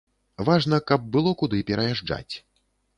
Важна, 0.47 0.79
каб 0.93 1.05
было 1.17 1.37
куды 1.45 1.63
пераязджаць. 1.71 2.35